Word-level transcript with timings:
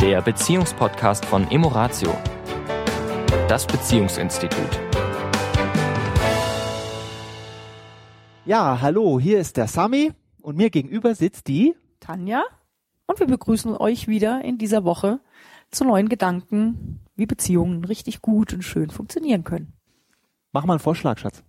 der 0.00 0.22
Beziehungspodcast 0.22 1.26
von 1.26 1.50
Emoratio, 1.50 2.16
das 3.48 3.66
Beziehungsinstitut. 3.66 4.80
Ja, 8.46 8.80
hallo, 8.80 9.20
hier 9.20 9.38
ist 9.38 9.58
der 9.58 9.68
Sami 9.68 10.12
und 10.40 10.56
mir 10.56 10.70
gegenüber 10.70 11.14
sitzt 11.14 11.48
die 11.48 11.74
Tanja 12.00 12.42
und 13.06 13.20
wir 13.20 13.26
begrüßen 13.26 13.76
euch 13.76 14.08
wieder 14.08 14.42
in 14.42 14.56
dieser 14.56 14.84
Woche 14.84 15.20
zu 15.70 15.84
neuen 15.84 16.08
Gedanken, 16.08 17.00
wie 17.14 17.26
Beziehungen 17.26 17.84
richtig 17.84 18.22
gut 18.22 18.54
und 18.54 18.62
schön 18.62 18.88
funktionieren 18.88 19.44
können. 19.44 19.74
Mach 20.50 20.64
mal 20.64 20.74
einen 20.74 20.80
Vorschlag, 20.80 21.18
Schatz. 21.18 21.42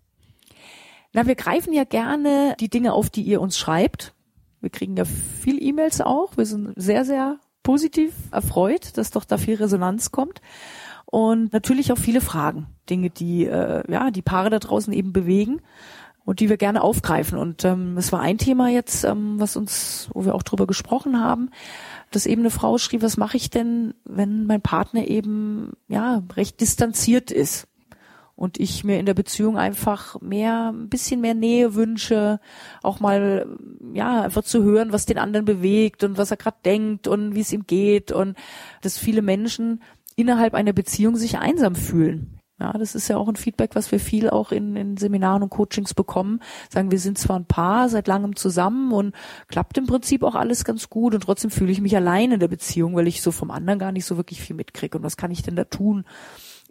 Na, 1.13 1.25
wir 1.25 1.35
greifen 1.35 1.71
ja 1.71 1.85
gerne 1.85 2.57
die 2.59 2.69
Dinge 2.69 2.91
auf, 2.91 3.09
die 3.09 3.21
ihr 3.21 3.39
uns 3.39 3.57
schreibt. 3.57 4.13
Wir 4.59 4.69
kriegen 4.69 4.97
ja 4.97 5.05
viel 5.05 5.63
E-Mails 5.63 6.01
auch. 6.01 6.35
Wir 6.35 6.45
sind 6.45 6.73
sehr, 6.75 7.05
sehr 7.05 7.39
positiv 7.63 8.13
erfreut, 8.31 8.97
dass 8.97 9.11
doch 9.11 9.25
da 9.25 9.37
viel 9.37 9.55
Resonanz 9.55 10.11
kommt. 10.11 10.41
Und 11.05 11.51
natürlich 11.51 11.91
auch 11.91 11.97
viele 11.97 12.21
Fragen, 12.21 12.67
Dinge, 12.89 13.09
die 13.09 13.45
äh, 13.45 13.83
ja 13.91 14.11
die 14.11 14.21
Paare 14.21 14.49
da 14.49 14.59
draußen 14.59 14.93
eben 14.93 15.11
bewegen 15.11 15.61
und 16.23 16.39
die 16.39 16.49
wir 16.49 16.57
gerne 16.57 16.81
aufgreifen. 16.81 17.37
Und 17.37 17.65
ähm, 17.65 17.97
es 17.97 18.11
war 18.11 18.21
ein 18.21 18.37
Thema 18.37 18.69
jetzt, 18.69 19.03
ähm, 19.03 19.39
was 19.39 19.55
uns, 19.55 20.09
wo 20.13 20.25
wir 20.25 20.35
auch 20.35 20.43
drüber 20.43 20.67
gesprochen 20.67 21.19
haben, 21.19 21.49
dass 22.11 22.25
eben 22.25 22.41
eine 22.41 22.51
Frau 22.51 22.77
schrieb, 22.77 23.01
was 23.01 23.17
mache 23.17 23.37
ich 23.37 23.49
denn, 23.49 23.93
wenn 24.05 24.45
mein 24.45 24.61
Partner 24.61 25.07
eben 25.07 25.73
ja 25.87 26.23
recht 26.35 26.61
distanziert 26.61 27.31
ist? 27.31 27.67
Und 28.41 28.59
ich 28.59 28.83
mir 28.83 28.97
in 28.97 29.05
der 29.05 29.13
Beziehung 29.13 29.55
einfach 29.55 30.19
mehr, 30.19 30.71
ein 30.73 30.89
bisschen 30.89 31.21
mehr 31.21 31.35
Nähe 31.35 31.75
wünsche, 31.75 32.39
auch 32.81 32.99
mal, 32.99 33.45
ja, 33.93 34.23
einfach 34.23 34.41
zu 34.41 34.63
hören, 34.63 34.91
was 34.91 35.05
den 35.05 35.19
anderen 35.19 35.45
bewegt 35.45 36.03
und 36.03 36.17
was 36.17 36.31
er 36.31 36.37
gerade 36.37 36.57
denkt 36.65 37.07
und 37.07 37.35
wie 37.35 37.41
es 37.41 37.53
ihm 37.53 37.67
geht 37.67 38.11
und 38.11 38.35
dass 38.81 38.97
viele 38.97 39.21
Menschen 39.21 39.83
innerhalb 40.15 40.55
einer 40.55 40.73
Beziehung 40.73 41.17
sich 41.17 41.37
einsam 41.37 41.75
fühlen. 41.75 42.39
Ja, 42.59 42.73
das 42.73 42.95
ist 42.95 43.07
ja 43.09 43.17
auch 43.17 43.27
ein 43.27 43.35
Feedback, 43.35 43.75
was 43.75 43.91
wir 43.91 43.99
viel 43.99 44.27
auch 44.27 44.51
in, 44.51 44.75
in 44.75 44.97
Seminaren 44.97 45.43
und 45.43 45.49
Coachings 45.51 45.93
bekommen. 45.93 46.39
Sagen, 46.71 46.89
wir 46.89 46.99
sind 46.99 47.19
zwar 47.19 47.37
ein 47.37 47.45
Paar 47.45 47.89
seit 47.89 48.07
langem 48.07 48.35
zusammen 48.35 48.91
und 48.91 49.13
klappt 49.49 49.77
im 49.77 49.85
Prinzip 49.85 50.23
auch 50.23 50.35
alles 50.35 50.63
ganz 50.63 50.89
gut 50.89 51.13
und 51.13 51.21
trotzdem 51.21 51.51
fühle 51.51 51.71
ich 51.71 51.81
mich 51.81 51.95
allein 51.95 52.31
in 52.31 52.39
der 52.39 52.47
Beziehung, 52.47 52.95
weil 52.95 53.07
ich 53.07 53.21
so 53.21 53.31
vom 53.31 53.51
anderen 53.51 53.77
gar 53.77 53.91
nicht 53.91 54.05
so 54.05 54.17
wirklich 54.17 54.41
viel 54.41 54.55
mitkriege. 54.55 54.97
Und 54.97 55.03
was 55.03 55.17
kann 55.17 55.29
ich 55.29 55.43
denn 55.43 55.55
da 55.55 55.65
tun? 55.65 56.05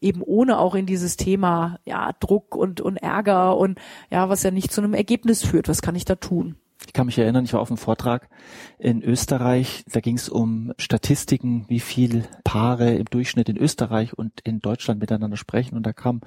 Eben 0.01 0.23
ohne 0.23 0.59
auch 0.59 0.75
in 0.75 0.87
dieses 0.87 1.17
Thema 1.17 1.79
ja 1.85 2.13
Druck 2.21 2.57
und 2.57 2.81
und 2.81 2.97
Ärger 2.97 3.57
und 3.57 3.79
ja 4.11 4.29
was 4.29 4.43
ja 4.43 4.51
nicht 4.51 4.73
zu 4.73 4.81
einem 4.81 4.95
Ergebnis 4.95 5.45
führt. 5.45 5.69
Was 5.69 5.83
kann 5.83 5.97
ich 5.97 6.05
da 6.05 6.17
tun? 6.17 6.57
Ich 6.87 6.95
kann 6.95 7.07
mich 7.07 7.19
erinnern, 7.19 7.45
ich 7.45 7.53
war 7.53 7.61
auf 7.61 7.71
einem 7.71 7.77
Vortrag 7.77 8.29
in 8.79 9.03
Österreich, 9.03 9.85
da 9.93 10.01
ging 10.01 10.17
es 10.17 10.29
um 10.29 10.73
Statistiken, 10.79 11.67
wie 11.69 11.79
viel 11.79 12.25
Paare 12.43 12.95
im 12.95 13.05
Durchschnitt 13.05 13.49
in 13.49 13.59
Österreich 13.59 14.17
und 14.17 14.41
in 14.45 14.61
Deutschland 14.61 14.99
miteinander 14.99 15.37
sprechen. 15.37 15.77
Und 15.77 15.85
da 15.85 15.93
kam 15.93 16.23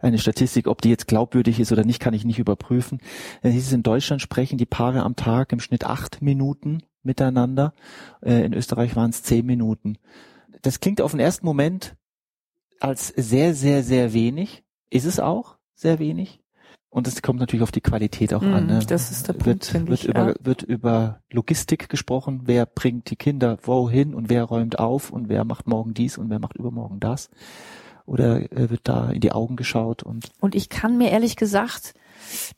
eine 0.00 0.18
Statistik, 0.18 0.68
ob 0.68 0.80
die 0.80 0.90
jetzt 0.90 1.08
glaubwürdig 1.08 1.58
ist 1.58 1.72
oder 1.72 1.84
nicht, 1.84 2.00
kann 2.00 2.14
ich 2.14 2.24
nicht 2.24 2.38
überprüfen. 2.38 3.00
Dann 3.42 3.52
hieß 3.52 3.66
es, 3.66 3.72
in 3.72 3.82
Deutschland 3.82 4.22
sprechen 4.22 4.58
die 4.58 4.66
Paare 4.66 5.02
am 5.02 5.16
Tag 5.16 5.52
im 5.52 5.60
Schnitt 5.60 5.84
acht 5.84 6.22
Minuten 6.22 6.82
miteinander. 7.02 7.74
Äh, 8.22 8.44
in 8.44 8.54
Österreich 8.54 8.94
waren 8.94 9.10
es 9.10 9.22
zehn 9.22 9.44
Minuten. 9.44 9.98
Das 10.62 10.80
klingt 10.80 11.00
auf 11.00 11.10
den 11.10 11.20
ersten 11.20 11.44
Moment 11.44 11.96
als 12.80 13.08
sehr, 13.08 13.54
sehr, 13.54 13.82
sehr 13.82 14.12
wenig. 14.12 14.64
Ist 14.90 15.04
es 15.04 15.20
auch 15.20 15.56
sehr 15.74 15.98
wenig. 15.98 16.40
Und 16.88 17.06
es 17.06 17.20
kommt 17.20 17.40
natürlich 17.40 17.62
auf 17.62 17.72
die 17.72 17.82
Qualität 17.82 18.32
auch 18.32 18.40
mm, 18.40 18.54
an. 18.54 18.66
Ne? 18.66 18.78
Das 18.86 19.10
ist 19.10 19.28
der 19.28 19.34
Punkt. 19.34 19.74
Wird, 19.74 19.88
wird, 19.88 20.00
ich, 20.00 20.08
über, 20.08 20.28
ja. 20.28 20.34
wird 20.40 20.62
über 20.62 21.20
Logistik 21.30 21.90
gesprochen. 21.90 22.42
Wer 22.44 22.64
bringt 22.64 23.10
die 23.10 23.16
Kinder 23.16 23.58
wohin 23.62 24.14
und 24.14 24.30
wer 24.30 24.44
räumt 24.44 24.78
auf 24.78 25.10
und 25.10 25.28
wer 25.28 25.44
macht 25.44 25.66
morgen 25.66 25.92
dies 25.92 26.16
und 26.16 26.30
wer 26.30 26.38
macht 26.38 26.56
übermorgen 26.56 26.98
das? 26.98 27.28
Oder 28.06 28.50
äh, 28.52 28.70
wird 28.70 28.82
da 28.84 29.10
in 29.10 29.20
die 29.20 29.32
Augen 29.32 29.56
geschaut 29.56 30.02
und. 30.04 30.30
Und 30.40 30.54
ich 30.54 30.70
kann 30.70 30.96
mir 30.96 31.10
ehrlich 31.10 31.36
gesagt 31.36 31.92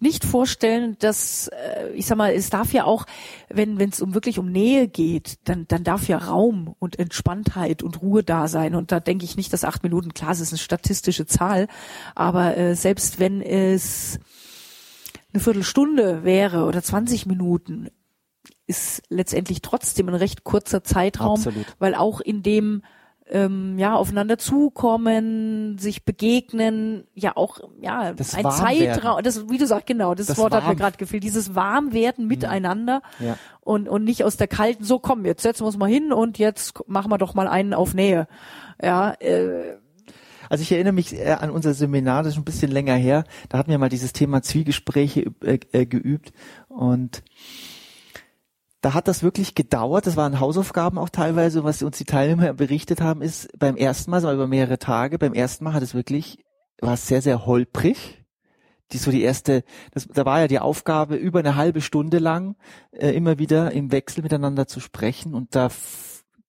nicht 0.00 0.24
vorstellen, 0.24 0.96
dass 0.98 1.48
äh, 1.48 1.90
ich 1.94 2.06
sag 2.06 2.18
mal, 2.18 2.32
es 2.32 2.50
darf 2.50 2.72
ja 2.72 2.84
auch, 2.84 3.06
wenn 3.48 3.78
wenn 3.78 3.90
es 3.90 4.00
um 4.00 4.14
wirklich 4.14 4.38
um 4.38 4.50
Nähe 4.50 4.88
geht, 4.88 5.38
dann 5.44 5.66
dann 5.68 5.84
darf 5.84 6.08
ja 6.08 6.18
Raum 6.18 6.74
und 6.78 6.98
Entspanntheit 6.98 7.82
und 7.82 8.02
Ruhe 8.02 8.22
da 8.22 8.48
sein. 8.48 8.74
Und 8.74 8.92
da 8.92 9.00
denke 9.00 9.24
ich 9.24 9.36
nicht, 9.36 9.52
dass 9.52 9.64
acht 9.64 9.82
Minuten 9.82 10.14
klar, 10.14 10.32
es 10.32 10.40
ist 10.40 10.52
eine 10.52 10.58
statistische 10.58 11.26
Zahl, 11.26 11.68
aber 12.14 12.56
äh, 12.56 12.74
selbst 12.74 13.18
wenn 13.18 13.42
es 13.42 14.18
eine 15.32 15.42
Viertelstunde 15.42 16.24
wäre 16.24 16.64
oder 16.64 16.82
20 16.82 17.26
Minuten, 17.26 17.90
ist 18.66 19.02
letztendlich 19.08 19.62
trotzdem 19.62 20.08
ein 20.08 20.14
recht 20.14 20.44
kurzer 20.44 20.84
Zeitraum, 20.84 21.36
Absolut. 21.36 21.66
weil 21.78 21.94
auch 21.94 22.20
in 22.20 22.42
dem 22.42 22.82
ähm, 23.30 23.78
ja 23.78 23.94
aufeinander 23.94 24.38
zukommen, 24.38 25.78
sich 25.78 26.04
begegnen, 26.04 27.04
ja 27.14 27.36
auch 27.36 27.60
ja 27.80 28.12
das 28.12 28.34
ein 28.34 28.50
Zeitraum, 28.50 29.22
das 29.22 29.48
wie 29.48 29.58
du 29.58 29.66
sagst 29.66 29.86
genau, 29.86 30.14
das, 30.14 30.26
das 30.26 30.38
Wort 30.38 30.52
warm. 30.52 30.64
hat 30.64 30.70
mir 30.70 30.76
gerade 30.76 30.96
gefehlt, 30.96 31.24
dieses 31.24 31.54
Warmwerden 31.54 32.24
mhm. 32.24 32.28
miteinander 32.28 33.02
ja. 33.18 33.36
und 33.60 33.88
und 33.88 34.04
nicht 34.04 34.24
aus 34.24 34.36
der 34.36 34.48
kalten 34.48 34.84
so 34.84 34.98
komm 34.98 35.24
jetzt 35.24 35.42
setzen 35.42 35.62
wir 35.62 35.66
uns 35.66 35.76
mal 35.76 35.90
hin 35.90 36.12
und 36.12 36.38
jetzt 36.38 36.88
machen 36.88 37.10
wir 37.10 37.18
doch 37.18 37.34
mal 37.34 37.48
einen 37.48 37.74
auf 37.74 37.94
Nähe, 37.94 38.28
ja. 38.82 39.12
Äh, 39.20 39.76
also 40.50 40.62
ich 40.62 40.72
erinnere 40.72 40.94
mich 40.94 41.14
äh, 41.14 41.32
an 41.32 41.50
unser 41.50 41.74
Seminar, 41.74 42.22
das 42.22 42.32
ist 42.32 42.38
ein 42.38 42.44
bisschen 42.44 42.70
länger 42.70 42.94
her. 42.94 43.24
Da 43.48 43.58
hatten 43.58 43.70
wir 43.70 43.78
mal 43.78 43.88
dieses 43.88 44.12
Thema 44.12 44.42
Zwiegespräche 44.42 45.30
äh, 45.42 45.58
äh, 45.72 45.86
geübt 45.86 46.32
und 46.68 47.22
da 48.80 48.94
hat 48.94 49.08
das 49.08 49.22
wirklich 49.22 49.54
gedauert. 49.54 50.06
Das 50.06 50.16
waren 50.16 50.40
Hausaufgaben 50.40 50.98
auch 50.98 51.08
teilweise. 51.08 51.64
Was 51.64 51.82
uns 51.82 51.98
die 51.98 52.04
Teilnehmer 52.04 52.52
berichtet 52.54 53.00
haben, 53.00 53.22
ist 53.22 53.48
beim 53.58 53.76
ersten 53.76 54.10
Mal, 54.10 54.20
so 54.20 54.32
über 54.32 54.46
mehrere 54.46 54.78
Tage, 54.78 55.18
beim 55.18 55.34
ersten 55.34 55.64
Mal 55.64 55.74
hat 55.74 55.82
es 55.82 55.94
wirklich, 55.94 56.38
war 56.80 56.94
es 56.94 57.06
sehr, 57.06 57.22
sehr 57.22 57.46
holprig. 57.46 58.24
Die 58.92 58.98
so 58.98 59.10
die 59.10 59.22
erste, 59.22 59.64
das, 59.92 60.06
da 60.06 60.24
war 60.24 60.40
ja 60.40 60.48
die 60.48 60.60
Aufgabe, 60.60 61.16
über 61.16 61.40
eine 61.40 61.56
halbe 61.56 61.82
Stunde 61.82 62.18
lang 62.18 62.56
äh, 62.92 63.10
immer 63.10 63.38
wieder 63.38 63.72
im 63.72 63.92
Wechsel 63.92 64.22
miteinander 64.22 64.66
zu 64.66 64.80
sprechen. 64.80 65.34
Und 65.34 65.54
da 65.54 65.68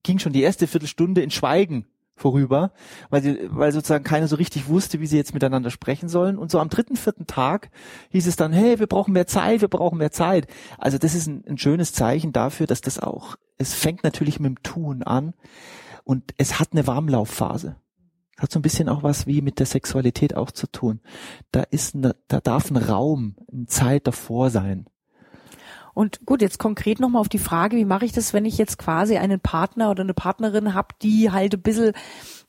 ging 0.04 0.20
schon 0.20 0.32
die 0.32 0.42
erste 0.42 0.68
Viertelstunde 0.68 1.22
in 1.22 1.32
Schweigen 1.32 1.88
vorüber, 2.20 2.72
weil 3.10 3.22
sie, 3.22 3.40
weil 3.50 3.72
sozusagen 3.72 4.04
keiner 4.04 4.28
so 4.28 4.36
richtig 4.36 4.68
wusste, 4.68 5.00
wie 5.00 5.08
sie 5.08 5.18
jetzt 5.18 5.34
miteinander 5.34 5.70
sprechen 5.70 6.10
sollen. 6.10 6.38
Und 6.38 6.52
so 6.52 6.60
am 6.60 6.70
dritten, 6.70 6.96
vierten 6.96 7.28
Tag 7.28 7.70
hieß 8.10 8.28
es 8.28 8.36
dann, 8.36 8.54
hey, 8.54 8.80
wir 8.80 8.88
brauchen 8.88 9.14
mehr 9.14 9.28
Zeit, 9.28 9.62
wir 9.62 9.68
brauchen 9.68 9.98
mehr 9.98 10.12
Zeit. 10.12 10.48
Also 10.78 10.98
das 10.98 11.16
ist 11.16 11.28
ein, 11.28 11.44
ein 11.48 11.58
schönes 11.58 11.94
Zeichen 11.94 12.34
dafür, 12.34 12.68
dass 12.68 12.82
das 12.82 13.00
auch, 13.00 13.38
es 13.58 13.74
fängt 13.74 14.04
natürlich 14.04 14.40
mit 14.40 14.50
dem 14.50 14.64
Tun 14.64 15.04
an 15.04 15.34
und 16.04 16.34
es 16.38 16.60
hat 16.60 16.70
eine 16.72 16.88
Warmlaufphase. 16.88 17.76
Hat 18.38 18.52
so 18.52 18.60
ein 18.60 18.64
bisschen 18.64 18.88
auch 18.88 19.04
was 19.04 19.28
wie 19.28 19.42
mit 19.42 19.60
der 19.60 19.66
Sexualität 19.66 20.36
auch 20.36 20.52
zu 20.52 20.68
tun. 20.68 21.02
Da 21.52 21.64
ist, 21.64 21.96
eine, 21.96 22.16
da 22.28 22.40
darf 22.40 22.72
ein 22.72 22.78
Raum, 22.78 23.36
eine 23.52 23.66
Zeit 23.66 24.08
davor 24.08 24.50
sein. 24.50 24.86
Und 26.00 26.26
gut, 26.26 26.42
jetzt 26.42 26.60
konkret 26.60 27.02
nochmal 27.02 27.20
auf 27.20 27.28
die 27.28 27.40
Frage, 27.40 27.76
wie 27.76 27.84
mache 27.84 28.06
ich 28.06 28.14
das, 28.14 28.34
wenn 28.34 28.46
ich 28.46 28.58
jetzt 28.58 28.78
quasi 28.78 29.18
einen 29.18 29.42
Partner 29.42 29.92
oder 29.92 30.04
eine 30.04 30.14
Partnerin 30.14 30.74
habe, 30.74 30.96
die 31.02 31.30
halt 31.30 31.56
ein 31.56 31.62
bisschen 31.62 31.92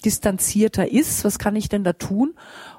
distanzierter 0.04 0.88
ist? 0.88 1.24
Was 1.24 1.40
kann 1.40 1.56
ich 1.56 1.68
denn 1.68 1.82
da 1.82 1.94
tun? 1.94 2.34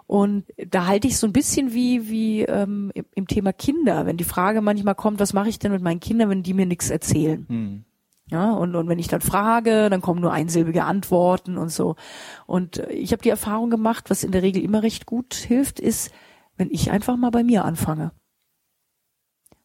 Und 0.07 0.45
da 0.69 0.87
halte 0.87 1.09
ich 1.09 1.17
so 1.17 1.27
ein 1.27 1.33
bisschen 1.33 1.73
wie, 1.73 2.07
wie 2.07 2.43
ähm, 2.43 2.93
im, 3.15 3.27
Thema 3.27 3.51
Kinder, 3.51 4.05
wenn 4.05 4.15
die 4.15 4.23
Frage 4.23 4.61
manchmal 4.61 4.95
kommt, 4.95 5.19
was 5.19 5.33
mache 5.33 5.49
ich 5.49 5.59
denn 5.59 5.73
mit 5.73 5.81
meinen 5.81 5.99
Kindern, 5.99 6.29
wenn 6.29 6.41
die 6.41 6.53
mir 6.53 6.65
nichts 6.65 6.89
erzählen? 6.89 7.45
Hm. 7.49 7.83
Ja, 8.29 8.53
und, 8.53 8.73
und 8.73 8.87
wenn 8.87 8.97
ich 8.97 9.09
dann 9.09 9.19
frage, 9.19 9.89
dann 9.89 10.01
kommen 10.01 10.21
nur 10.21 10.31
einsilbige 10.31 10.85
Antworten 10.85 11.57
und 11.57 11.67
so. 11.67 11.97
Und 12.45 12.77
ich 12.87 13.11
habe 13.11 13.21
die 13.21 13.29
Erfahrung 13.29 13.71
gemacht, 13.71 14.09
was 14.09 14.23
in 14.23 14.31
der 14.31 14.41
Regel 14.41 14.63
immer 14.63 14.83
recht 14.83 15.05
gut 15.05 15.33
hilft, 15.33 15.81
ist, 15.81 16.13
wenn 16.55 16.69
ich 16.71 16.91
einfach 16.91 17.17
mal 17.17 17.31
bei 17.31 17.43
mir 17.43 17.65
anfange. 17.65 18.13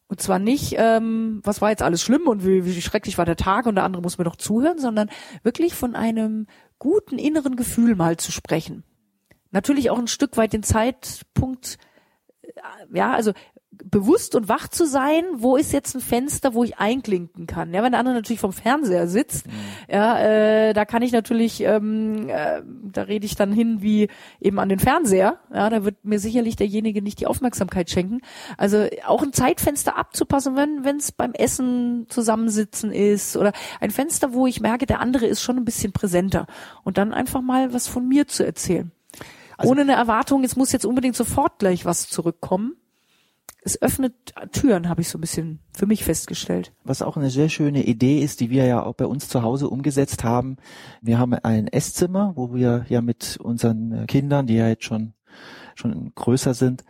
Und 0.09 0.21
zwar 0.21 0.39
nicht, 0.39 0.75
ähm, 0.77 1.41
was 1.43 1.61
war 1.61 1.69
jetzt 1.69 1.81
alles 1.81 2.01
schlimm 2.01 2.27
und 2.27 2.45
wie, 2.45 2.65
wie 2.65 2.81
schrecklich 2.81 3.17
war 3.17 3.25
der 3.25 3.35
Tag 3.35 3.65
und 3.65 3.75
der 3.75 3.83
andere 3.83 4.01
muss 4.01 4.17
mir 4.17 4.23
doch 4.23 4.37
zuhören, 4.37 4.79
sondern 4.79 5.09
wirklich 5.43 5.73
von 5.75 5.95
einem 5.95 6.47
guten 6.79 7.19
inneren 7.19 7.57
Gefühl 7.57 7.95
mal 7.95 8.15
zu 8.15 8.31
sprechen. 8.31 8.83
Natürlich 9.51 9.89
auch 9.89 9.99
ein 9.99 10.07
Stück 10.07 10.37
weit 10.37 10.53
den 10.53 10.63
Zeitpunkt, 10.63 11.77
äh, 12.41 12.51
ja, 12.93 13.11
also 13.11 13.33
bewusst 13.83 14.35
und 14.35 14.49
wach 14.49 14.67
zu 14.67 14.85
sein, 14.85 15.23
wo 15.35 15.55
ist 15.55 15.73
jetzt 15.73 15.95
ein 15.95 16.01
Fenster, 16.01 16.53
wo 16.53 16.63
ich 16.63 16.77
einklinken 16.77 17.47
kann. 17.47 17.73
Ja, 17.73 17.83
wenn 17.83 17.91
der 17.91 17.99
andere 17.99 18.15
natürlich 18.15 18.39
vom 18.39 18.53
Fernseher 18.53 19.07
sitzt, 19.07 19.47
mhm. 19.47 19.51
ja, 19.89 20.19
äh, 20.19 20.73
da 20.73 20.85
kann 20.85 21.01
ich 21.01 21.11
natürlich, 21.11 21.61
ähm, 21.61 22.29
äh, 22.29 22.61
da 22.91 23.03
rede 23.03 23.25
ich 23.25 23.35
dann 23.35 23.51
hin 23.51 23.81
wie 23.81 24.09
eben 24.39 24.59
an 24.59 24.69
den 24.69 24.79
Fernseher. 24.79 25.39
Ja, 25.53 25.69
da 25.69 25.83
wird 25.83 26.03
mir 26.03 26.19
sicherlich 26.19 26.55
derjenige 26.55 27.01
nicht 27.01 27.19
die 27.19 27.27
Aufmerksamkeit 27.27 27.89
schenken. 27.89 28.21
Also 28.57 28.87
auch 29.05 29.23
ein 29.23 29.33
Zeitfenster 29.33 29.97
abzupassen, 29.97 30.55
wenn 30.55 30.83
wenn 30.83 30.97
es 30.97 31.11
beim 31.11 31.33
Essen 31.33 32.05
zusammensitzen 32.09 32.91
ist 32.91 33.37
oder 33.37 33.51
ein 33.79 33.91
Fenster, 33.91 34.33
wo 34.33 34.47
ich 34.47 34.61
merke, 34.61 34.85
der 34.85 34.99
andere 34.99 35.25
ist 35.25 35.41
schon 35.41 35.57
ein 35.57 35.65
bisschen 35.65 35.91
präsenter 35.91 36.47
und 36.83 36.97
dann 36.97 37.13
einfach 37.13 37.41
mal 37.41 37.73
was 37.73 37.87
von 37.87 38.07
mir 38.07 38.27
zu 38.27 38.45
erzählen. 38.45 38.91
Also, 39.57 39.71
Ohne 39.71 39.81
eine 39.81 39.93
Erwartung, 39.93 40.43
es 40.43 40.55
muss 40.55 40.71
jetzt 40.71 40.85
unbedingt 40.85 41.15
sofort 41.15 41.59
gleich 41.59 41.85
was 41.85 42.09
zurückkommen 42.09 42.75
es 43.63 43.81
öffnet 43.81 44.13
Türen, 44.51 44.87
habe 44.87 45.01
ich 45.01 45.09
so 45.09 45.17
ein 45.17 45.21
bisschen 45.21 45.59
für 45.73 45.85
mich 45.85 46.03
festgestellt. 46.03 46.73
Was 46.83 47.01
auch 47.01 47.17
eine 47.17 47.29
sehr 47.29 47.49
schöne 47.49 47.83
Idee 47.83 48.19
ist, 48.19 48.39
die 48.39 48.49
wir 48.49 48.65
ja 48.65 48.83
auch 48.83 48.95
bei 48.95 49.05
uns 49.05 49.27
zu 49.27 49.41
Hause 49.41 49.69
umgesetzt 49.69 50.23
haben. 50.23 50.57
Wir 51.01 51.19
haben 51.19 51.33
ein 51.33 51.67
Esszimmer, 51.67 52.33
wo 52.35 52.53
wir 52.53 52.85
ja 52.87 53.01
mit 53.01 53.37
unseren 53.41 54.05
Kindern, 54.07 54.47
die 54.47 54.55
ja 54.55 54.67
jetzt 54.69 54.85
schon 54.85 55.13
schon 55.75 56.11
größer 56.15 56.55
sind, 56.55 56.83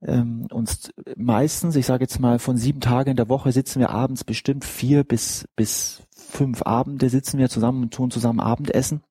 ähm, 0.00 0.48
uns 0.50 0.90
meistens, 1.16 1.76
ich 1.76 1.86
sage 1.86 2.02
jetzt 2.02 2.18
mal, 2.18 2.40
von 2.40 2.56
sieben 2.56 2.80
Tagen 2.80 3.10
in 3.10 3.16
der 3.16 3.28
Woche 3.28 3.52
sitzen 3.52 3.78
wir 3.78 3.90
abends 3.90 4.24
bestimmt 4.24 4.64
vier 4.64 5.04
bis 5.04 5.46
bis 5.54 6.02
fünf 6.10 6.62
Abende 6.62 7.10
sitzen 7.10 7.38
wir 7.38 7.48
zusammen 7.48 7.84
und 7.84 7.94
tun 7.94 8.10
zusammen 8.10 8.40
Abendessen. 8.40 9.02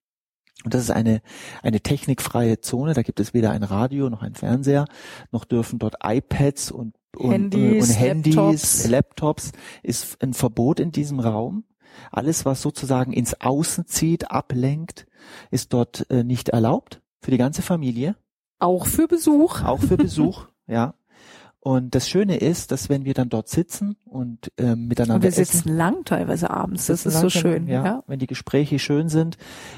Und 0.63 0.73
das 0.73 0.83
ist 0.83 0.91
eine, 0.91 1.21
eine 1.63 1.81
technikfreie 1.81 2.61
Zone. 2.61 2.93
Da 2.93 3.01
gibt 3.01 3.19
es 3.19 3.33
weder 3.33 3.51
ein 3.51 3.63
Radio 3.63 4.09
noch 4.09 4.21
ein 4.21 4.35
Fernseher, 4.35 4.85
noch 5.31 5.45
dürfen 5.45 5.79
dort 5.79 5.95
iPads 6.03 6.71
und, 6.71 6.95
und 7.15 7.31
Handys, 7.31 7.89
und 7.89 7.95
Handys 7.95 8.35
Laptops. 8.35 8.87
Laptops. 8.87 9.51
Ist 9.83 10.21
ein 10.21 10.33
Verbot 10.33 10.79
in 10.79 10.91
diesem 10.91 11.19
Raum. 11.19 11.63
Alles, 12.11 12.45
was 12.45 12.61
sozusagen 12.61 13.11
ins 13.11 13.41
Außen 13.41 13.85
zieht, 13.85 14.31
ablenkt, 14.31 15.07
ist 15.49 15.73
dort 15.73 16.09
äh, 16.09 16.23
nicht 16.23 16.49
erlaubt 16.49 17.01
für 17.21 17.31
die 17.31 17.37
ganze 17.37 17.61
Familie, 17.61 18.15
Auch 18.59 18.85
für 18.85 19.07
Besuch. 19.07 19.61
auch 19.63 19.81
für 19.81 19.97
Besuch. 19.97 20.45
ja. 20.67 20.93
Und 21.63 21.93
das 21.93 22.09
Schöne 22.09 22.37
ist, 22.37 22.71
dass 22.71 22.89
wenn 22.89 23.05
wir 23.05 23.13
dann 23.13 23.29
dort 23.29 23.47
sitzen 23.47 23.95
und 24.05 24.51
ähm, 24.57 24.87
miteinander 24.87 25.15
Und 25.15 25.21
wir 25.21 25.29
essen, 25.29 25.45
sitzen 25.45 25.69
lang 25.77 26.03
teilweise 26.05 26.49
abends. 26.49 26.87
Das 26.87 27.05
ist 27.05 27.19
so 27.19 27.29
schön. 27.29 27.67
Ja, 27.67 27.85
Ja. 27.85 28.03
wenn 28.07 28.17
die 28.17 28.25
Gespräche 28.25 28.79
schön 28.79 29.09
sind. 29.09 29.37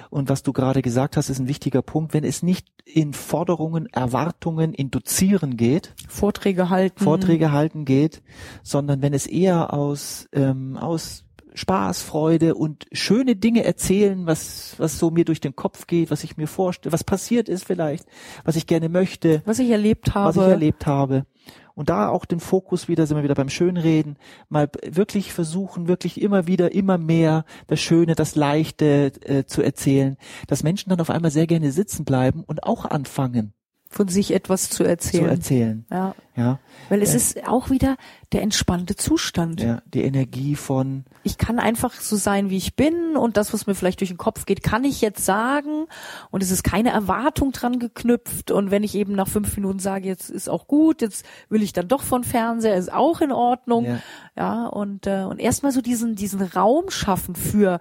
Und 0.10 0.30
was 0.30 0.44
du 0.44 0.54
gerade 0.54 0.82
gesagt 0.82 1.18
hast, 1.18 1.30
ist 1.30 1.40
ein 1.40 1.50
wichtiger 1.50 1.82
Punkt. 1.82 2.14
Wenn 2.14 2.24
es 2.24 2.42
nicht 2.42 2.68
in 2.86 3.12
Forderungen, 3.12 3.88
Erwartungen, 3.88 4.74
Induzieren 4.74 5.58
geht, 5.58 5.94
Vorträge 6.08 6.70
halten. 6.70 7.04
Vorträge 7.04 7.52
halten 7.52 7.84
geht, 7.84 8.22
sondern 8.64 9.02
wenn 9.02 9.14
es 9.14 9.28
eher 9.28 9.74
aus, 9.74 10.30
ähm, 10.32 10.78
aus 10.78 11.26
Spaß, 11.56 12.02
Freude 12.02 12.56
und 12.56 12.86
schöne 12.94 13.36
Dinge 13.36 13.64
erzählen, 13.66 14.26
was, 14.26 14.76
was 14.78 14.98
so 14.98 15.12
mir 15.12 15.26
durch 15.26 15.42
den 15.42 15.56
Kopf 15.56 15.86
geht, 15.86 16.10
was 16.12 16.24
ich 16.24 16.38
mir 16.38 16.48
vorstelle, 16.48 16.94
was 16.94 17.04
passiert 17.04 17.48
ist 17.50 17.66
vielleicht, 17.66 18.08
was 18.46 18.56
ich 18.56 18.68
gerne 18.68 18.88
möchte, 18.90 19.42
Was 19.46 19.60
ich 19.60 19.70
erlebt 19.70 20.16
habe. 20.16 20.30
was 20.30 20.46
ich 20.46 20.50
erlebt 20.50 20.86
habe. 20.88 21.26
Und 21.76 21.90
da 21.90 22.10
auch 22.10 22.26
den 22.26 22.40
Fokus 22.40 22.88
wieder, 22.88 23.08
sind 23.08 23.18
wir 23.18 23.24
wieder 23.24 23.36
beim 23.36 23.50
Schönreden, 23.50 24.18
mal 24.50 24.70
wirklich 24.86 25.34
versuchen, 25.34 25.88
wirklich 25.88 26.22
immer 26.22 26.46
wieder, 26.46 26.74
immer 26.74 26.98
mehr 26.98 27.46
das 27.68 27.82
Schöne, 27.82 28.16
das 28.16 28.36
Leichte 28.36 29.12
äh, 29.22 29.46
zu 29.46 29.62
erzählen, 29.62 30.18
dass 30.48 30.64
Menschen 30.64 30.90
dann 30.90 31.02
auf 31.02 31.10
einmal 31.10 31.32
sehr 31.32 31.48
gerne 31.48 31.72
sitzen 31.72 32.06
bleiben 32.06 32.44
und 32.46 32.64
auch 32.64 32.86
anfangen 32.86 33.54
Von 33.90 34.08
sich 34.08 34.34
etwas 34.34 34.70
zu 34.70 34.84
erzählen. 34.84 35.24
zu 35.24 35.30
erzählen. 35.30 35.86
Ja. 35.92 36.16
Ja, 36.36 36.60
Weil 36.90 37.02
es 37.04 37.12
Ja. 37.12 37.16
ist 37.18 37.48
auch 37.48 37.70
wieder 37.70 37.96
der 38.32 38.42
entspannte 38.42 38.96
Zustand. 38.96 39.62
ja, 39.62 39.82
die 39.94 40.02
Energie 40.04 40.56
von, 40.56 41.06
Ich 41.22 41.38
kann 41.38 41.60
einfach 41.60 41.94
so 41.94 42.16
sein, 42.16 42.50
wie 42.50 42.58
ich 42.58 42.76
bin 42.76 43.16
und 43.16 43.38
das, 43.38 43.54
was 43.54 43.68
mir 43.68 43.76
vielleicht 43.76 44.00
durch 44.02 44.10
den 44.10 44.18
Kopf 44.18 44.46
geht, 44.46 44.64
kann 44.64 44.84
ich 44.84 45.00
jetzt 45.02 45.24
sagen 45.24 45.86
und 46.32 46.42
es 46.42 46.50
ist 46.50 46.64
keine 46.64 46.90
Erwartung 46.90 47.52
dran 47.52 47.78
geknüpft 47.78 48.50
und 48.50 48.72
wenn 48.72 48.82
ich 48.84 48.96
eben 48.96 49.14
nach 49.14 49.28
fünf 49.28 49.56
Minuten 49.56 49.78
sage, 49.80 50.08
jetzt 50.08 50.32
ist 50.32 50.50
auch 50.50 50.68
gut, 50.68 51.02
jetzt 51.04 51.24
will 51.50 51.62
ich 51.62 51.72
dann 51.74 51.88
doch 51.88 52.02
von 52.02 52.24
Fernseher, 52.24 52.76
ist 52.78 52.92
auch 52.92 53.22
in 53.22 53.32
Ordnung. 53.32 53.86
Ja. 53.86 54.00
Ja, 54.36 54.66
und, 54.66 55.06
äh, 55.06 55.26
und 55.30 55.40
erstmal 55.40 55.72
so 55.72 55.82
diesen, 55.82 56.16
diesen 56.16 56.42
Raum 56.42 56.90
schaffen 56.90 57.36
für, 57.36 57.78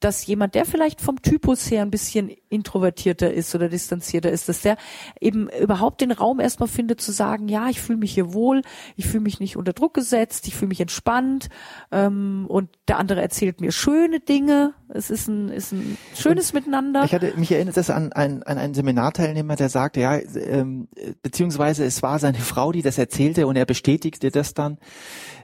dass 0.00 0.26
jemand, 0.26 0.56
der 0.56 0.64
vielleicht 0.64 1.00
vom 1.00 1.22
Typus 1.22 1.70
her 1.70 1.82
ein 1.82 1.92
bisschen 1.92 2.32
introvertierter 2.48 3.32
ist 3.32 3.54
oder 3.54 3.68
distanzierter 3.68 4.30
ist, 4.32 4.48
dass 4.48 4.62
der 4.62 4.76
eben 5.20 5.48
überhaupt 5.50 6.00
den 6.00 6.10
Raum 6.10 6.40
erstmal 6.40 6.68
findet 6.68 7.00
zu 7.00 7.12
sagen, 7.12 7.48
ja, 7.48 7.68
ich 7.68 7.80
fühle 7.80 7.91
mich 7.96 8.12
hier 8.12 8.32
wohl, 8.32 8.62
ich 8.96 9.06
fühle 9.06 9.22
mich 9.22 9.40
nicht 9.40 9.56
unter 9.56 9.72
Druck 9.72 9.94
gesetzt, 9.94 10.46
ich 10.46 10.54
fühle 10.54 10.68
mich 10.68 10.80
entspannt 10.80 11.48
ähm, 11.90 12.46
und 12.48 12.70
der 12.88 12.98
andere 12.98 13.22
erzählt 13.22 13.60
mir 13.60 13.72
schöne 13.72 14.20
Dinge. 14.20 14.74
Es 14.88 15.10
ist 15.10 15.28
ein, 15.28 15.48
ist 15.48 15.72
ein 15.72 15.96
schönes 16.14 16.52
Miteinander. 16.52 17.04
Ich 17.04 17.14
hatte 17.14 17.32
mich 17.36 17.52
erinnert 17.52 17.76
das 17.76 17.90
an, 17.90 18.12
an, 18.12 18.42
an 18.42 18.58
einen 18.58 18.74
Seminarteilnehmer, 18.74 19.56
der 19.56 19.68
sagte, 19.68 20.00
ja, 20.00 20.18
ähm, 20.18 20.88
beziehungsweise 21.22 21.84
es 21.84 22.02
war 22.02 22.18
seine 22.18 22.38
Frau, 22.38 22.72
die 22.72 22.82
das 22.82 22.98
erzählte 22.98 23.46
und 23.46 23.56
er 23.56 23.66
bestätigte 23.66 24.30
das 24.30 24.54
dann, 24.54 24.78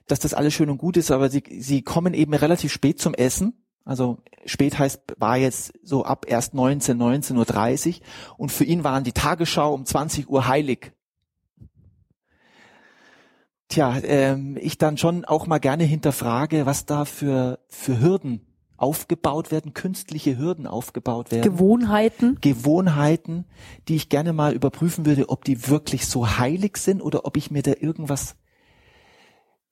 dass 0.07 0.21
das 0.21 0.35
alles 0.35 0.55
schön 0.55 0.71
und 0.71 0.79
gut 0.79 0.97
ist, 0.97 1.11
aber 1.11 1.31
sie, 1.31 1.43
sie 1.59 1.83
kommen 1.83 2.15
eben 2.15 2.35
relativ 2.35 2.73
spät 2.73 3.01
zum 3.01 3.15
Essen. 3.15 3.55
Also 3.89 4.19
spät 4.45 4.79
heißt, 4.79 5.01
war 5.17 5.39
jetzt 5.39 5.73
so 5.83 6.05
ab 6.05 6.27
erst 6.29 6.53
19, 6.53 6.99
19.30 7.01 7.89
Uhr 7.89 7.95
und 8.37 8.53
für 8.53 8.65
ihn 8.65 8.85
waren 8.85 9.03
die 9.03 9.13
Tagesschau 9.13 9.73
um 9.73 9.87
20 9.87 10.29
Uhr 10.29 10.47
heilig. 10.47 10.93
Tja, 13.69 13.99
ähm, 14.03 14.57
ich 14.61 14.79
dann 14.79 14.97
schon 14.97 15.25
auch 15.25 15.47
mal 15.47 15.59
gerne 15.59 15.85
hinterfrage, 15.85 16.65
was 16.67 16.87
da 16.87 17.05
für, 17.05 17.59
für 17.69 18.01
Hürden 18.01 18.41
aufgebaut 18.79 19.51
werden, 19.51 19.75
künstliche 19.75 20.39
Hürden 20.39 20.67
aufgebaut 20.67 21.31
werden. 21.31 21.43
Gewohnheiten. 21.43 22.39
Gewohnheiten, 22.41 23.45
die 23.89 23.97
ich 23.97 24.09
gerne 24.09 24.33
mal 24.33 24.55
überprüfen 24.55 25.05
würde, 25.05 25.29
ob 25.29 25.45
die 25.45 25.69
wirklich 25.69 26.07
so 26.07 26.39
heilig 26.39 26.79
sind 26.79 27.03
oder 27.03 27.27
ob 27.27 27.37
ich 27.37 27.51
mir 27.51 27.63
da 27.63 27.73
irgendwas 27.79 28.37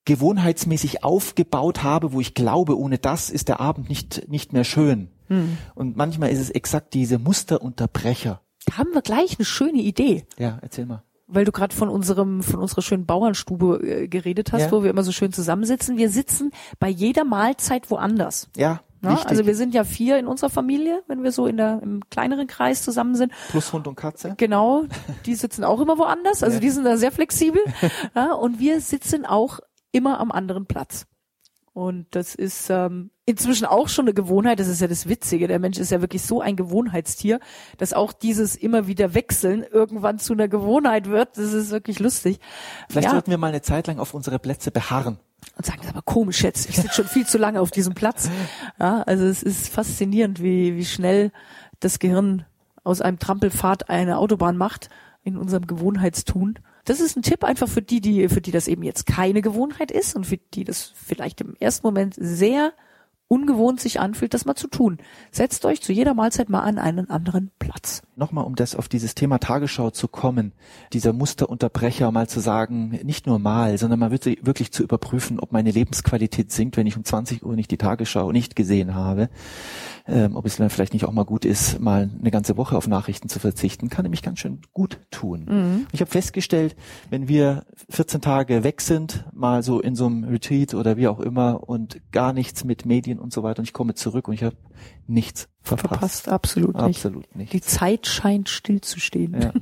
gewohnheitsmäßig 0.05 1.03
aufgebaut 1.03 1.83
habe, 1.83 2.13
wo 2.13 2.21
ich 2.21 2.33
glaube, 2.33 2.77
ohne 2.77 2.97
das 2.97 3.29
ist 3.29 3.47
der 3.49 3.59
Abend 3.59 3.89
nicht, 3.89 4.29
nicht 4.29 4.53
mehr 4.53 4.63
schön. 4.63 5.09
Und 5.75 5.97
manchmal 5.97 6.29
ist 6.29 6.39
es 6.39 6.49
exakt 6.49 6.93
diese 6.93 7.19
Musterunterbrecher. 7.19 8.41
Da 8.65 8.77
haben 8.77 8.93
wir 8.93 9.01
gleich 9.01 9.37
eine 9.37 9.45
schöne 9.45 9.79
Idee. 9.79 10.25
Ja, 10.37 10.59
erzähl 10.61 10.85
mal. 10.85 11.03
Weil 11.27 11.45
du 11.45 11.51
gerade 11.51 11.75
von 11.75 11.89
unserem 11.89 12.41
von 12.41 12.59
unserer 12.59 12.81
schönen 12.81 13.05
Bauernstube 13.05 13.79
äh, 13.85 14.07
geredet 14.07 14.51
hast, 14.53 14.61
Ja. 14.63 14.71
wo 14.71 14.83
wir 14.83 14.89
immer 14.89 15.03
so 15.03 15.11
schön 15.11 15.31
zusammensitzen. 15.33 15.97
Wir 15.97 16.09
sitzen 16.09 16.51
bei 16.79 16.89
jeder 16.89 17.23
Mahlzeit 17.25 17.91
woanders. 17.91 18.49
Ja, 18.55 18.81
wichtig. 19.01 19.27
Also 19.27 19.45
wir 19.45 19.55
sind 19.55 19.73
ja 19.73 19.83
vier 19.83 20.17
in 20.17 20.27
unserer 20.27 20.49
Familie, 20.49 21.03
wenn 21.07 21.23
wir 21.23 21.31
so 21.31 21.45
in 21.47 21.57
der 21.57 21.81
im 21.83 22.01
kleineren 22.09 22.47
Kreis 22.47 22.81
zusammen 22.83 23.15
sind. 23.15 23.31
Plus 23.49 23.71
Hund 23.73 23.87
und 23.87 23.95
Katze. 23.95 24.33
Genau, 24.37 24.85
die 25.25 25.35
sitzen 25.35 25.63
auch 25.63 25.81
immer 25.81 25.97
woanders. 25.97 26.43
Also 26.43 26.55
Ja. 26.55 26.61
die 26.61 26.69
sind 26.69 26.85
da 26.85 26.97
sehr 26.97 27.11
flexibel. 27.11 27.61
ja, 28.15 28.31
und 28.33 28.59
wir 28.59 28.79
sitzen 28.81 29.25
auch 29.25 29.59
immer 29.91 30.19
am 30.19 30.31
anderen 30.31 30.65
Platz. 30.65 31.05
Und 31.77 32.07
das 32.09 32.33
ist 32.33 32.71
ähm, 32.71 33.11
inzwischen 33.27 33.65
auch 33.67 33.87
schon 33.87 34.05
eine 34.05 34.15
Gewohnheit. 34.15 34.59
Das 34.59 34.67
ist 34.67 34.81
ja 34.81 34.87
das 34.87 35.07
Witzige. 35.07 35.47
Der 35.47 35.59
Mensch 35.59 35.77
ist 35.77 35.91
ja 35.91 36.01
wirklich 36.01 36.23
so 36.23 36.41
ein 36.41 36.55
Gewohnheitstier, 36.55 37.39
dass 37.77 37.93
auch 37.93 38.13
dieses 38.13 38.55
immer 38.55 38.87
wieder 38.87 39.13
Wechseln 39.13 39.61
irgendwann 39.61 40.17
zu 40.17 40.33
einer 40.33 40.47
Gewohnheit 40.47 41.07
wird. 41.07 41.37
Das 41.37 41.53
ist 41.53 41.69
wirklich 41.69 41.99
lustig. 41.99 42.39
Vielleicht 42.89 43.05
ja. 43.05 43.11
sollten 43.11 43.29
wir 43.29 43.37
mal 43.37 43.49
eine 43.49 43.61
Zeit 43.61 43.85
lang 43.85 43.99
auf 43.99 44.15
unsere 44.15 44.39
Plätze 44.39 44.71
beharren. 44.71 45.19
und 45.55 45.67
sagen, 45.67 45.77
das 45.81 45.89
ist 45.89 45.93
aber 45.93 46.01
komisch 46.01 46.41
jetzt. 46.41 46.67
Ich 46.67 46.77
sitze 46.77 46.95
schon 46.95 47.05
viel 47.05 47.27
zu 47.27 47.37
lange 47.37 47.61
auf 47.61 47.69
diesem 47.69 47.93
Platz. 47.93 48.27
Ja, 48.79 49.03
also 49.03 49.25
es 49.25 49.43
ist 49.43 49.69
faszinierend, 49.69 50.41
wie, 50.41 50.75
wie 50.77 50.85
schnell 50.85 51.31
das 51.79 51.99
Gehirn 51.99 52.47
aus 52.83 53.01
einem 53.01 53.19
Trampelpfad 53.19 53.87
eine 53.87 54.17
Autobahn 54.17 54.57
macht 54.57 54.89
in 55.21 55.37
unserem 55.37 55.67
Gewohnheitstun. 55.67 56.57
Das 56.87 57.01
ist 57.01 57.17
ein 57.17 57.21
Tipp 57.21 57.43
einfach 57.43 57.67
für 57.67 57.81
die, 57.81 57.99
die, 57.99 58.29
für 58.29 58.39
die 58.39 58.51
das 58.51 58.69
eben 58.69 58.81
jetzt 58.81 59.05
keine 59.05 59.41
Gewohnheit 59.41 59.91
ist 59.91 60.15
und 60.15 60.25
für 60.25 60.37
die 60.37 60.63
das 60.63 60.93
vielleicht 60.95 61.41
im 61.41 61.53
ersten 61.59 61.85
Moment 61.85 62.15
sehr 62.17 62.71
ungewohnt 63.27 63.81
sich 63.81 63.99
anfühlt, 63.99 64.33
das 64.33 64.45
mal 64.45 64.55
zu 64.55 64.69
tun. 64.69 64.97
Setzt 65.29 65.65
euch 65.65 65.81
zu 65.81 65.91
jeder 65.91 66.13
Mahlzeit 66.13 66.47
mal 66.47 66.61
an 66.61 66.77
einen 66.77 67.09
anderen 67.09 67.51
Platz. 67.59 68.03
Nochmal, 68.19 68.45
um 68.45 68.55
das 68.55 68.75
auf 68.75 68.87
dieses 68.87 69.13
Thema 69.13 69.37
Tagesschau 69.37 69.91
zu 69.91 70.07
kommen, 70.07 70.53
dieser 70.91 71.13
Musterunterbrecher 71.13 72.11
mal 72.11 72.27
zu 72.27 72.39
sagen, 72.39 72.99
nicht 73.03 73.27
nur 73.27 73.37
mal, 73.37 73.77
sondern 73.77 73.99
mal 73.99 74.09
wirklich, 74.09 74.43
wirklich 74.43 74.71
zu 74.71 74.81
überprüfen, 74.81 75.39
ob 75.39 75.51
meine 75.51 75.69
Lebensqualität 75.69 76.51
sinkt, 76.51 76.77
wenn 76.77 76.87
ich 76.87 76.97
um 76.97 77.03
20 77.03 77.45
Uhr 77.45 77.55
nicht 77.55 77.69
die 77.69 77.77
Tagesschau 77.77 78.31
nicht 78.31 78.55
gesehen 78.55 78.95
habe. 78.95 79.29
Ähm, 80.07 80.35
ob 80.35 80.47
es 80.47 80.55
dann 80.55 80.71
vielleicht 80.71 80.93
nicht 80.93 81.05
auch 81.05 81.11
mal 81.11 81.25
gut 81.25 81.45
ist, 81.45 81.79
mal 81.79 82.09
eine 82.19 82.31
ganze 82.31 82.57
Woche 82.57 82.75
auf 82.75 82.87
Nachrichten 82.87 83.29
zu 83.29 83.39
verzichten, 83.39 83.89
kann 83.89 84.01
nämlich 84.01 84.23
ganz 84.23 84.39
schön 84.39 84.61
gut 84.73 84.99
tun. 85.11 85.45
Ich 85.91 86.01
habe 86.01 86.09
festgestellt, 86.09 86.75
wenn 87.11 87.27
wir 87.27 87.65
14 87.91 88.21
Tage 88.21 88.63
weg 88.63 88.81
sind, 88.81 89.25
mal 89.31 89.61
so 89.61 89.79
in 89.79 89.95
so 89.95 90.07
einem 90.07 90.23
Retreat 90.23 90.73
oder 90.73 90.97
wie 90.97 91.07
auch 91.07 91.19
immer 91.19 91.69
und 91.69 92.01
gar 92.11 92.33
nichts 92.33 92.63
mit 92.63 92.83
Medien 92.83 93.19
und 93.19 93.31
so 93.31 93.43
weiter 93.43 93.59
und 93.59 93.65
ich 93.65 93.73
komme 93.73 93.93
zurück 93.93 94.27
und 94.27 94.33
ich 94.33 94.43
habe 94.43 94.55
nichts 95.07 95.47
verpasst. 95.61 95.89
Verpasst 95.89 96.29
absolut 96.29 96.75
nicht. 96.75 96.97
Absolut 96.97 97.35
nicht. 97.35 97.53
Die 97.53 97.61
Zeit 97.61 98.07
scheint 98.07 98.49
stillzustehen. 98.49 99.39
Ja. 99.41 99.53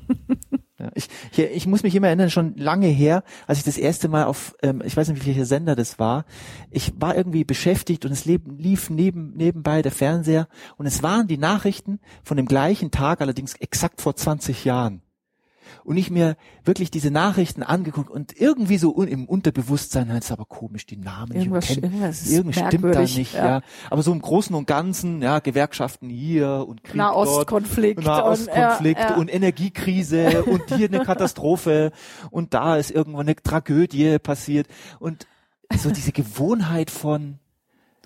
Ja, 0.78 0.92
ich, 0.94 1.08
hier, 1.32 1.52
ich 1.52 1.68
muss 1.68 1.84
mich 1.84 1.96
immer 1.96 2.08
erinnern, 2.08 2.30
schon 2.30 2.58
lange 2.58 2.88
her, 2.88 3.24
als 3.48 3.60
ich 3.60 3.64
das 3.64 3.78
erste 3.78 4.10
Mal 4.10 4.26
auf, 4.26 4.56
ähm, 4.62 4.82
ich 4.84 4.98
weiß 4.98 5.08
nicht, 5.08 5.22
wie 5.22 5.28
welcher 5.28 5.46
Sender 5.46 5.74
das 5.74 6.00
war, 6.00 6.26
ich 6.70 6.94
war 7.00 7.16
irgendwie 7.16 7.46
beschäftigt 7.46 8.04
und 8.04 8.12
es 8.12 8.26
lief 8.26 8.90
neben, 8.90 9.34
nebenbei 9.38 9.82
der 9.82 9.94
Fernseher 9.94 10.50
und 10.76 10.86
es 10.86 11.02
waren 11.02 11.28
die 11.28 11.38
Nachrichten 11.38 12.00
von 12.24 12.36
dem 12.36 12.46
gleichen 12.46 12.92
Tag, 12.92 13.22
allerdings 13.22 13.54
exakt 13.56 14.02
vor 14.02 14.18
20 14.18 14.66
Jahren. 14.66 15.02
Und 15.84 15.98
ich 15.98 16.10
mir 16.10 16.36
wirklich 16.64 16.92
diese 16.92 17.12
Nachrichten 17.12 17.64
angeguckt 17.64 18.10
und 18.10 18.40
irgendwie 18.40 18.78
so 18.78 18.96
un 18.96 19.08
im 19.08 19.26
Unterbewusstsein, 19.26 20.10
das 20.10 20.26
ist 20.26 20.32
aber 20.32 20.46
komisch, 20.46 20.86
die 20.86 20.98
Namen 20.98 21.34
Irgendwas, 21.34 21.70
ich 21.70 21.76
kenn, 21.76 21.84
irgendwas 21.84 22.22
ist 22.22 22.32
irgendwie 22.32 22.60
stimmt 22.60 22.96
da 22.96 23.02
nicht, 23.02 23.34
ja. 23.34 23.46
ja. 23.46 23.62
Aber 23.90 24.04
so 24.04 24.12
im 24.12 24.22
Großen 24.22 24.56
und 24.56 24.68
Ganzen, 24.68 25.22
ja, 25.22 25.40
Gewerkschaften 25.40 26.10
hier 26.10 26.66
und 26.68 26.84
Krieg 26.84 26.96
Nahostkonflikt 26.96 28.00
dort, 28.00 28.08
Nahostkonflikt 28.08 29.00
und, 29.00 29.06
ja, 29.06 29.12
ja. 29.12 29.16
und 29.18 29.34
Energiekrise 29.34 30.44
und 30.44 30.74
hier 30.76 30.88
eine 30.88 31.00
Katastrophe 31.02 31.92
und 32.32 32.54
da 32.54 32.78
ist 32.78 32.92
irgendwo 32.92 33.20
eine 33.20 33.36
Tragödie 33.36 34.20
passiert 34.20 34.68
und 35.00 35.28
so 35.78 35.90
diese 35.90 36.12
Gewohnheit 36.12 36.92
von 36.92 37.40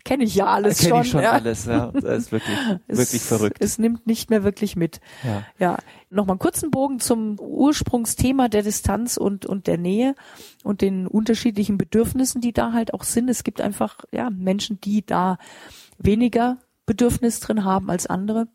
Kenne 0.04 0.24
ich 0.24 0.36
ja 0.36 0.48
alles 0.48 0.80
kenne 0.80 0.90
schon. 0.90 1.02
ich 1.02 1.10
schon 1.10 1.22
ja. 1.22 1.32
alles, 1.32 1.66
ja, 1.66 1.88
das 1.94 2.18
ist 2.18 2.32
wirklich 2.32 2.58
wirklich 2.88 3.22
es, 3.22 3.28
verrückt. 3.28 3.58
Es 3.60 3.78
nimmt 3.78 4.08
nicht 4.08 4.30
mehr 4.30 4.44
wirklich 4.44 4.76
mit. 4.76 5.00
Ja. 5.24 5.44
Ja, 5.58 5.78
nochmal 6.10 6.34
einen 6.34 6.40
kurzen 6.40 6.72
Bogen 6.72 7.00
zum 7.00 7.40
Ursprungsthema 7.40 8.48
der 8.48 8.64
Distanz 8.64 9.18
und, 9.18 9.46
und 9.46 9.68
der 9.68 9.78
Nähe 9.78 10.16
und 10.64 10.82
den 10.82 11.08
unterschiedlichen 11.08 11.78
Bedürfnissen, 11.78 12.42
die 12.42 12.54
da 12.54 12.74
halt 12.74 12.94
auch 12.94 13.04
sind. 13.04 13.30
Es 13.30 13.44
gibt 13.44 13.62
einfach, 13.62 14.06
ja, 14.12 14.30
Menschen, 14.30 14.80
die 14.82 15.06
da 15.06 15.38
weniger 15.98 16.58
Bedürfnis 16.86 17.40
drin 17.40 17.64
haben 17.64 17.90
als 17.90 18.08
andere. 18.08 18.48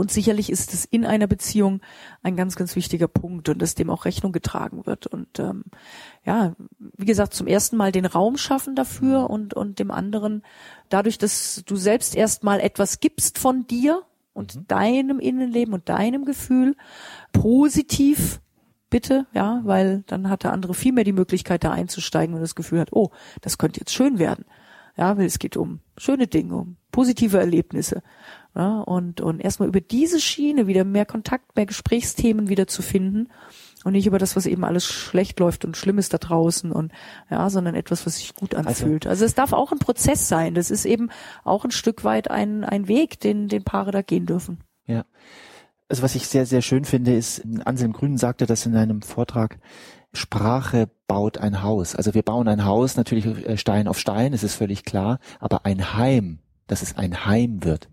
Und 0.00 0.10
sicherlich 0.10 0.48
ist 0.48 0.72
es 0.72 0.86
in 0.86 1.04
einer 1.04 1.26
Beziehung 1.26 1.82
ein 2.22 2.34
ganz, 2.34 2.56
ganz 2.56 2.74
wichtiger 2.74 3.06
Punkt 3.06 3.50
und 3.50 3.60
dass 3.60 3.74
dem 3.74 3.90
auch 3.90 4.06
Rechnung 4.06 4.32
getragen 4.32 4.86
wird. 4.86 5.06
Und 5.06 5.38
ähm, 5.38 5.64
ja, 6.24 6.56
wie 6.78 7.04
gesagt, 7.04 7.34
zum 7.34 7.46
ersten 7.46 7.76
Mal 7.76 7.92
den 7.92 8.06
Raum 8.06 8.38
schaffen 8.38 8.74
dafür 8.74 9.28
und, 9.28 9.52
und 9.52 9.78
dem 9.78 9.90
anderen 9.90 10.42
dadurch, 10.88 11.18
dass 11.18 11.64
du 11.66 11.76
selbst 11.76 12.16
erstmal 12.16 12.60
etwas 12.60 13.00
gibst 13.00 13.38
von 13.38 13.66
dir 13.66 14.00
und 14.32 14.70
deinem 14.72 15.20
Innenleben 15.20 15.74
und 15.74 15.90
deinem 15.90 16.24
Gefühl 16.24 16.76
positiv 17.32 18.40
bitte, 18.88 19.26
ja, 19.34 19.60
weil 19.64 20.02
dann 20.06 20.30
hat 20.30 20.44
der 20.44 20.54
andere 20.54 20.72
viel 20.72 20.92
mehr 20.92 21.04
die 21.04 21.12
Möglichkeit, 21.12 21.62
da 21.62 21.72
einzusteigen 21.72 22.34
und 22.34 22.40
das 22.40 22.54
Gefühl 22.54 22.80
hat, 22.80 22.92
oh, 22.92 23.10
das 23.42 23.58
könnte 23.58 23.80
jetzt 23.80 23.92
schön 23.92 24.18
werden. 24.18 24.46
Ja, 24.96 25.18
weil 25.18 25.26
es 25.26 25.38
geht 25.38 25.58
um 25.58 25.80
schöne 25.98 26.26
Dinge, 26.26 26.56
um 26.56 26.76
positive 26.90 27.38
Erlebnisse. 27.38 28.02
Ja, 28.54 28.80
und, 28.80 29.20
und 29.20 29.38
erstmal 29.40 29.68
über 29.68 29.80
diese 29.80 30.20
Schiene 30.20 30.66
wieder 30.66 30.84
mehr 30.84 31.06
Kontakt, 31.06 31.54
mehr 31.54 31.66
Gesprächsthemen 31.66 32.48
wieder 32.48 32.66
zu 32.66 32.82
finden 32.82 33.28
und 33.84 33.92
nicht 33.92 34.06
über 34.06 34.18
das, 34.18 34.34
was 34.34 34.46
eben 34.46 34.64
alles 34.64 34.84
schlecht 34.84 35.38
läuft 35.38 35.64
und 35.64 35.76
schlimm 35.76 35.98
ist 35.98 36.12
da 36.12 36.18
draußen 36.18 36.72
und 36.72 36.92
ja, 37.30 37.48
sondern 37.48 37.76
etwas, 37.76 38.06
was 38.06 38.16
sich 38.16 38.34
gut 38.34 38.56
anfühlt. 38.56 39.06
Also, 39.06 39.24
es 39.24 39.34
darf 39.34 39.52
auch 39.52 39.70
ein 39.70 39.78
Prozess 39.78 40.28
sein. 40.28 40.54
Das 40.54 40.70
ist 40.70 40.84
eben 40.84 41.10
auch 41.44 41.64
ein 41.64 41.70
Stück 41.70 42.02
weit 42.02 42.30
ein, 42.30 42.64
ein 42.64 42.88
Weg, 42.88 43.20
den, 43.20 43.46
den 43.46 43.62
Paare 43.62 43.92
da 43.92 44.02
gehen 44.02 44.26
dürfen. 44.26 44.58
Ja. 44.86 45.04
Also 45.88 46.04
was 46.04 46.14
ich 46.14 46.28
sehr, 46.28 46.46
sehr 46.46 46.62
schön 46.62 46.84
finde, 46.84 47.16
ist, 47.16 47.42
Anselm 47.64 47.92
Grün 47.92 48.16
sagte 48.16 48.46
das 48.46 48.64
in 48.64 48.76
einem 48.76 49.02
Vortrag, 49.02 49.58
Sprache 50.12 50.88
baut 51.08 51.38
ein 51.38 51.62
Haus. 51.62 51.96
Also 51.96 52.14
wir 52.14 52.22
bauen 52.22 52.46
ein 52.46 52.64
Haus, 52.64 52.96
natürlich 52.96 53.26
äh, 53.26 53.56
Stein 53.56 53.88
auf 53.88 53.98
Stein, 53.98 54.32
es 54.32 54.44
ist 54.44 54.54
völlig 54.54 54.84
klar, 54.84 55.18
aber 55.40 55.66
ein 55.66 55.94
Heim, 55.94 56.38
dass 56.70 56.82
es 56.82 56.96
ein 56.96 57.26
Heim 57.26 57.64
wird, 57.64 57.88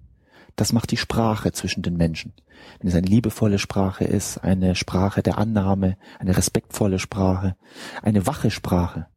das 0.55 0.71
macht 0.71 0.91
die 0.91 0.97
Sprache 0.97 1.51
zwischen 1.51 1.81
den 1.81 1.97
Menschen. 1.97 2.33
Wenn 2.79 2.89
es 2.89 2.95
eine 2.95 3.07
liebevolle 3.07 3.59
Sprache 3.59 4.03
ist, 4.03 4.39
eine 4.39 4.75
Sprache 4.75 5.23
der 5.23 5.37
Annahme, 5.37 5.97
eine 6.19 6.37
respektvolle 6.37 6.99
Sprache, 6.99 7.55
eine 8.01 8.27
wache 8.27 8.51
Sprache. 8.51 9.07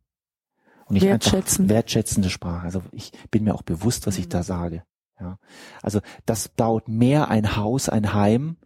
Und 0.86 0.94
nicht 0.94 1.04
einfach 1.04 1.32
Wertschätzen. 1.32 1.68
wertschätzende 1.68 2.30
Sprache. 2.30 2.64
Also 2.64 2.82
ich 2.90 3.12
bin 3.30 3.44
mir 3.44 3.54
auch 3.54 3.62
bewusst, 3.62 4.06
was 4.06 4.18
ich 4.18 4.28
da 4.28 4.42
sage. 4.42 4.82
Ja. 5.20 5.38
Also 5.82 6.00
das 6.24 6.48
baut 6.48 6.88
mehr 6.88 7.28
ein 7.28 7.56
Haus, 7.56 7.88
ein 7.88 8.14
Heim, 8.14 8.56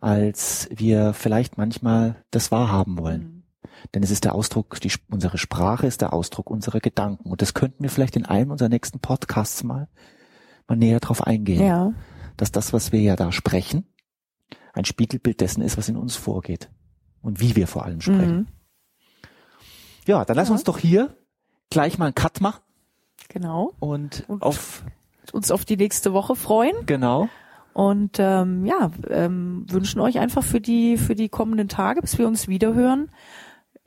als 0.00 0.68
wir 0.70 1.14
vielleicht 1.14 1.58
manchmal 1.58 2.24
das 2.30 2.50
wahrhaben 2.50 2.98
wollen. 2.98 3.37
Denn 3.94 4.02
es 4.02 4.10
ist 4.10 4.24
der 4.24 4.34
Ausdruck, 4.34 4.80
die, 4.80 4.92
unsere 5.10 5.38
Sprache 5.38 5.86
ist 5.86 6.00
der 6.00 6.12
Ausdruck 6.12 6.50
unserer 6.50 6.80
Gedanken. 6.80 7.30
Und 7.30 7.42
das 7.42 7.54
könnten 7.54 7.82
wir 7.82 7.90
vielleicht 7.90 8.16
in 8.16 8.26
einem 8.26 8.50
unserer 8.50 8.68
nächsten 8.68 8.98
Podcasts 9.00 9.62
mal, 9.64 9.88
mal 10.66 10.76
näher 10.76 11.00
drauf 11.00 11.26
eingehen. 11.26 11.64
Ja. 11.64 11.92
Dass 12.36 12.52
das, 12.52 12.72
was 12.72 12.92
wir 12.92 13.00
ja 13.00 13.16
da 13.16 13.32
sprechen, 13.32 13.86
ein 14.72 14.84
Spiegelbild 14.84 15.40
dessen 15.40 15.62
ist, 15.62 15.76
was 15.78 15.88
in 15.88 15.96
uns 15.96 16.16
vorgeht. 16.16 16.70
Und 17.22 17.40
wie 17.40 17.56
wir 17.56 17.66
vor 17.66 17.84
allem 17.84 18.00
sprechen. 18.00 18.36
Mhm. 18.36 18.46
Ja, 20.06 20.24
dann 20.24 20.36
lass 20.36 20.48
Ja. 20.48 20.52
uns 20.54 20.64
doch 20.64 20.78
hier 20.78 21.16
gleich 21.70 21.98
mal 21.98 22.06
einen 22.06 22.14
Cut 22.14 22.40
machen 22.40 22.62
Genau. 23.28 23.72
und, 23.80 24.24
Und- 24.28 24.42
auf, 24.42 24.84
Uns 25.32 25.50
auf 25.50 25.64
die 25.64 25.76
nächste 25.76 26.12
Woche 26.14 26.34
freuen. 26.36 26.86
genau, 26.86 27.28
Und 27.74 28.16
ähm, 28.18 28.64
ja, 28.64 28.90
ähm, 29.10 29.66
wünschen 29.68 30.00
euch 30.00 30.18
einfach 30.18 30.42
für 30.42 30.60
die 30.60 30.96
für 30.96 31.14
die 31.14 31.28
kommenden 31.28 31.68
Tage, 31.68 32.00
bis 32.00 32.16
wir 32.16 32.26
uns 32.26 32.48
wiederhören, 32.48 33.10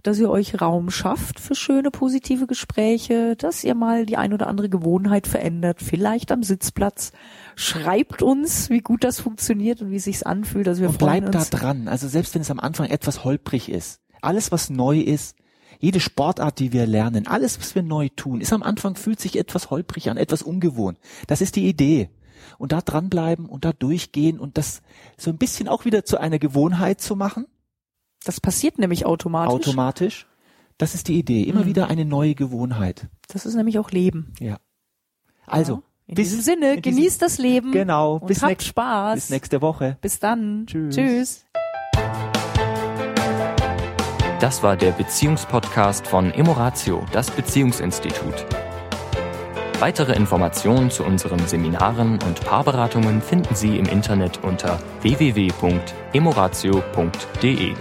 dass 0.04 0.20
ihr 0.20 0.30
euch 0.30 0.62
Raum 0.62 0.90
schafft 0.90 1.40
für 1.40 1.56
schöne 1.56 1.92
positive 1.92 2.48
Gespräche, 2.48 3.36
dass 3.36 3.64
ihr 3.64 3.76
mal 3.76 4.06
die 4.06 4.18
ein 4.18 4.34
oder 4.34 4.48
andere 4.48 4.70
Gewohnheit 4.70 5.28
verändert, 5.28 5.82
vielleicht 5.82 6.32
am 6.32 6.44
Sitzplatz. 6.44 7.12
Schreibt 7.56 8.22
uns, 8.22 8.70
wie 8.70 8.82
gut 8.82 9.04
das 9.04 9.20
funktioniert 9.20 9.82
und 9.82 9.92
wie 9.92 9.98
es 9.98 10.06
sich 10.06 10.26
anfühlt. 10.26 10.68
Also 10.68 10.82
wir 10.82 10.90
und 10.90 11.00
freuen 11.00 11.26
bleib 11.26 11.50
da 11.50 11.58
dran. 11.58 11.88
Also 11.88 12.08
selbst 12.08 12.34
wenn 12.36 12.42
es 12.42 12.52
am 12.52 12.60
Anfang 12.60 12.88
etwas 12.88 13.24
holprig 13.24 13.70
ist, 13.70 14.00
alles 14.22 14.52
was 14.52 14.70
neu 14.70 15.00
ist, 15.00 15.36
jede 15.80 16.00
Sportart, 16.00 16.60
die 16.60 16.74
wir 16.74 16.86
lernen, 16.86 17.28
alles 17.28 17.60
was 17.60 17.76
wir 17.76 17.82
neu 17.82 18.10
tun, 18.16 18.42
ist 18.42 18.54
am 18.54 18.64
Anfang 18.64 18.96
fühlt 18.96 19.20
sich 19.20 19.38
etwas 19.38 19.72
holprig 19.72 20.10
an, 20.10 20.18
etwas 20.18 20.44
ungewohnt. 20.44 21.00
Das 21.28 21.42
ist 21.42 21.56
die 21.56 21.68
Idee. 21.68 22.10
Und 22.58 22.72
da 22.72 22.82
dranbleiben 22.82 23.48
und 23.48 23.66
da 23.66 23.74
durchgehen 23.74 24.40
und 24.40 24.58
das 24.58 24.82
so 25.18 25.32
ein 25.32 25.38
bisschen 25.38 25.68
auch 25.68 25.86
wieder 25.86 26.06
zu 26.06 26.20
einer 26.20 26.40
Gewohnheit 26.40 27.02
zu 27.02 27.16
machen, 27.16 27.48
Das 28.24 28.40
passiert 28.40 28.78
nämlich 28.80 29.06
automatisch. 29.06 29.54
automatisch. 29.68 30.28
Das 30.78 30.94
ist 30.96 31.08
die 31.08 31.18
Idee. 31.18 31.44
Immer 31.44 31.62
Mhm. 31.62 31.66
wieder 31.66 31.88
eine 31.90 32.06
neue 32.06 32.36
Gewohnheit. 32.36 33.08
das 33.28 33.46
ist 33.46 33.56
nämlich 33.56 33.80
auch 33.80 33.92
Leben. 33.92 34.34
Ja. 34.40 34.58
Also, 35.48 35.74
Ja. 35.76 35.82
in 36.08 36.16
bis- 36.16 36.30
diesem 36.30 36.42
Sinne, 36.42 36.74
in 36.76 36.82
diesem- 36.82 36.98
genießt 36.98 37.22
das 37.22 37.38
Leben. 37.38 37.72
genau. 37.72 38.16
Und 38.18 38.28
bis, 38.28 38.44
habt 38.44 38.62
Spaß. 38.62 39.16
bis 39.16 39.30
nächste 39.30 39.62
Woche. 39.62 39.98
Bis 40.02 40.20
dann. 40.20 40.66
Tschüss. 40.68 40.96
Tschüss. 40.96 41.46
Das 44.42 44.62
war 44.64 44.76
der 44.76 44.92
Beziehungspodcast 44.92 46.08
von 46.08 46.32
Emoratio, 46.32 47.06
das 47.14 47.32
Beziehungsinstitut. 47.32 48.46
Weitere 49.80 50.14
Informationen 50.14 50.92
zu 50.92 51.04
unseren 51.06 51.48
Seminaren 51.48 52.20
und 52.24 52.42
Paarberatungen 52.44 53.22
finden 53.22 53.56
Sie 53.56 53.78
im 53.78 53.86
Internet 53.86 54.44
unter 54.44 54.80
www.emoratio.de. 55.02 57.74